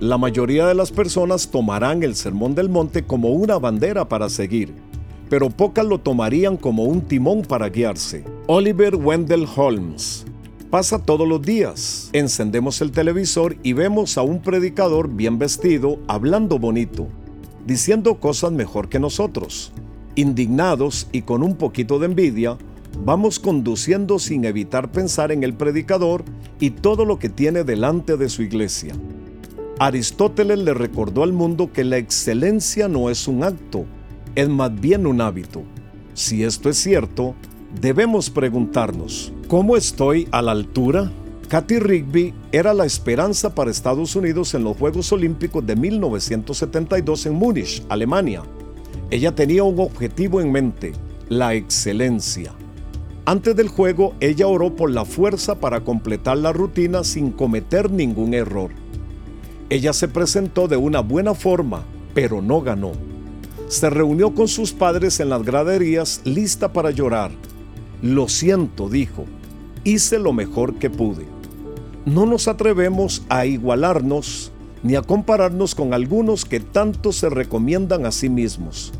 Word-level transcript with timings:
la 0.00 0.16
mayoría 0.16 0.66
de 0.66 0.74
las 0.74 0.90
personas 0.90 1.48
tomarán 1.48 2.02
el 2.02 2.14
Sermón 2.14 2.54
del 2.54 2.70
Monte 2.70 3.04
como 3.04 3.32
una 3.32 3.58
bandera 3.58 4.08
para 4.08 4.30
seguir, 4.30 4.72
pero 5.28 5.50
pocas 5.50 5.84
lo 5.84 5.98
tomarían 5.98 6.56
como 6.56 6.84
un 6.84 7.02
timón 7.02 7.42
para 7.42 7.68
guiarse. 7.68 8.24
Oliver 8.46 8.96
Wendell 8.96 9.46
Holmes 9.54 10.24
pasa 10.70 11.00
todos 11.00 11.28
los 11.28 11.42
días. 11.42 12.08
Encendemos 12.14 12.80
el 12.80 12.92
televisor 12.92 13.56
y 13.62 13.74
vemos 13.74 14.16
a 14.16 14.22
un 14.22 14.40
predicador 14.40 15.10
bien 15.10 15.38
vestido, 15.38 15.98
hablando 16.08 16.58
bonito, 16.58 17.06
diciendo 17.66 18.14
cosas 18.20 18.52
mejor 18.52 18.88
que 18.88 18.98
nosotros. 18.98 19.70
Indignados 20.14 21.08
y 21.12 21.22
con 21.22 21.42
un 21.42 21.56
poquito 21.56 21.98
de 21.98 22.06
envidia, 22.06 22.56
vamos 23.04 23.38
conduciendo 23.38 24.18
sin 24.18 24.46
evitar 24.46 24.90
pensar 24.90 25.30
en 25.30 25.42
el 25.42 25.52
predicador 25.52 26.24
y 26.58 26.70
todo 26.70 27.04
lo 27.04 27.18
que 27.18 27.28
tiene 27.28 27.64
delante 27.64 28.16
de 28.16 28.30
su 28.30 28.42
iglesia. 28.42 28.94
Aristóteles 29.82 30.58
le 30.58 30.74
recordó 30.74 31.22
al 31.22 31.32
mundo 31.32 31.72
que 31.72 31.84
la 31.84 31.96
excelencia 31.96 32.86
no 32.86 33.08
es 33.08 33.26
un 33.26 33.42
acto, 33.42 33.86
es 34.34 34.46
más 34.46 34.78
bien 34.78 35.06
un 35.06 35.22
hábito. 35.22 35.62
Si 36.12 36.44
esto 36.44 36.68
es 36.68 36.76
cierto, 36.76 37.34
debemos 37.80 38.28
preguntarnos, 38.28 39.32
¿cómo 39.48 39.78
estoy 39.78 40.28
a 40.32 40.42
la 40.42 40.52
altura? 40.52 41.10
Katy 41.48 41.78
Rigby 41.78 42.34
era 42.52 42.74
la 42.74 42.84
esperanza 42.84 43.54
para 43.54 43.70
Estados 43.70 44.14
Unidos 44.14 44.52
en 44.52 44.64
los 44.64 44.76
Juegos 44.76 45.10
Olímpicos 45.12 45.66
de 45.66 45.76
1972 45.76 47.24
en 47.24 47.32
Múnich, 47.32 47.82
Alemania. 47.88 48.42
Ella 49.10 49.34
tenía 49.34 49.62
un 49.62 49.80
objetivo 49.80 50.42
en 50.42 50.52
mente, 50.52 50.92
la 51.30 51.54
excelencia. 51.54 52.52
Antes 53.24 53.56
del 53.56 53.68
juego, 53.68 54.12
ella 54.20 54.46
oró 54.46 54.76
por 54.76 54.90
la 54.90 55.06
fuerza 55.06 55.54
para 55.54 55.80
completar 55.80 56.36
la 56.36 56.52
rutina 56.52 57.02
sin 57.02 57.30
cometer 57.30 57.90
ningún 57.90 58.34
error. 58.34 58.72
Ella 59.70 59.92
se 59.92 60.08
presentó 60.08 60.66
de 60.66 60.76
una 60.76 60.98
buena 60.98 61.32
forma, 61.32 61.84
pero 62.12 62.42
no 62.42 62.60
ganó. 62.60 62.90
Se 63.68 63.88
reunió 63.88 64.34
con 64.34 64.48
sus 64.48 64.72
padres 64.72 65.20
en 65.20 65.28
las 65.28 65.44
graderías 65.44 66.22
lista 66.24 66.72
para 66.72 66.90
llorar. 66.90 67.30
Lo 68.02 68.28
siento, 68.28 68.88
dijo, 68.88 69.26
hice 69.84 70.18
lo 70.18 70.32
mejor 70.32 70.74
que 70.74 70.90
pude. 70.90 71.24
No 72.04 72.26
nos 72.26 72.48
atrevemos 72.48 73.22
a 73.28 73.46
igualarnos 73.46 74.50
ni 74.82 74.96
a 74.96 75.02
compararnos 75.02 75.76
con 75.76 75.94
algunos 75.94 76.44
que 76.44 76.58
tanto 76.58 77.12
se 77.12 77.30
recomiendan 77.30 78.06
a 78.06 78.10
sí 78.10 78.28
mismos. 78.28 78.92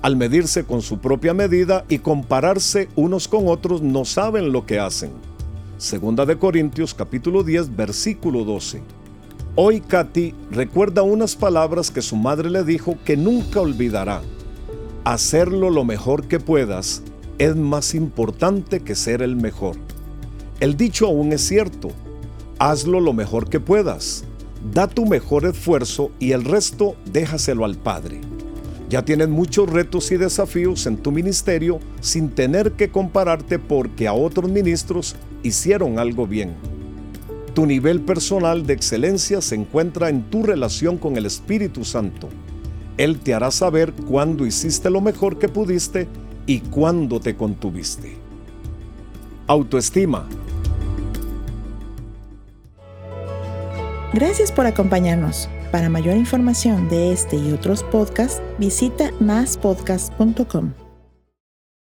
Al 0.00 0.16
medirse 0.16 0.64
con 0.64 0.80
su 0.80 0.98
propia 0.98 1.34
medida 1.34 1.84
y 1.90 1.98
compararse 1.98 2.88
unos 2.96 3.28
con 3.28 3.48
otros 3.48 3.82
no 3.82 4.06
saben 4.06 4.50
lo 4.50 4.64
que 4.64 4.78
hacen. 4.78 5.10
Segunda 5.76 6.24
de 6.24 6.38
Corintios 6.38 6.94
capítulo 6.94 7.42
10 7.42 7.76
versículo 7.76 8.44
12. 8.44 8.80
Hoy 9.58 9.80
Katy 9.80 10.34
recuerda 10.50 11.00
unas 11.00 11.34
palabras 11.34 11.90
que 11.90 12.02
su 12.02 12.14
madre 12.14 12.50
le 12.50 12.62
dijo 12.62 12.98
que 13.06 13.16
nunca 13.16 13.62
olvidará. 13.62 14.20
Hacerlo 15.04 15.70
lo 15.70 15.82
mejor 15.82 16.28
que 16.28 16.38
puedas 16.38 17.02
es 17.38 17.56
más 17.56 17.94
importante 17.94 18.80
que 18.80 18.94
ser 18.94 19.22
el 19.22 19.34
mejor. 19.34 19.76
El 20.60 20.76
dicho 20.76 21.06
aún 21.06 21.32
es 21.32 21.40
cierto. 21.40 21.88
Hazlo 22.58 23.00
lo 23.00 23.14
mejor 23.14 23.48
que 23.48 23.58
puedas. 23.58 24.24
Da 24.74 24.88
tu 24.88 25.06
mejor 25.06 25.46
esfuerzo 25.46 26.10
y 26.18 26.32
el 26.32 26.44
resto 26.44 26.94
déjaselo 27.10 27.64
al 27.64 27.76
Padre. 27.76 28.20
Ya 28.90 29.06
tienes 29.06 29.30
muchos 29.30 29.70
retos 29.70 30.12
y 30.12 30.18
desafíos 30.18 30.86
en 30.86 30.98
tu 30.98 31.12
ministerio 31.12 31.80
sin 32.02 32.28
tener 32.28 32.72
que 32.72 32.90
compararte 32.90 33.58
porque 33.58 34.06
a 34.06 34.12
otros 34.12 34.50
ministros 34.50 35.16
hicieron 35.42 35.98
algo 35.98 36.26
bien. 36.26 36.56
Tu 37.56 37.64
nivel 37.64 38.02
personal 38.02 38.66
de 38.66 38.74
excelencia 38.74 39.40
se 39.40 39.54
encuentra 39.54 40.10
en 40.10 40.24
tu 40.24 40.42
relación 40.42 40.98
con 40.98 41.16
el 41.16 41.24
Espíritu 41.24 41.86
Santo. 41.86 42.28
Él 42.98 43.18
te 43.18 43.32
hará 43.32 43.50
saber 43.50 43.94
cuándo 43.94 44.44
hiciste 44.44 44.90
lo 44.90 45.00
mejor 45.00 45.38
que 45.38 45.48
pudiste 45.48 46.06
y 46.44 46.60
cuándo 46.60 47.18
te 47.18 47.34
contuviste. 47.34 48.18
Autoestima. 49.46 50.28
Gracias 54.12 54.52
por 54.52 54.66
acompañarnos. 54.66 55.48
Para 55.72 55.88
mayor 55.88 56.18
información 56.18 56.90
de 56.90 57.14
este 57.14 57.36
y 57.36 57.52
otros 57.52 57.84
podcasts, 57.84 58.42
visita 58.58 59.12
maspodcast.com. 59.18 60.85